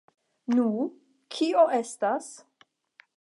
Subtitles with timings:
[0.53, 0.69] Nu,
[1.37, 2.33] kio estas?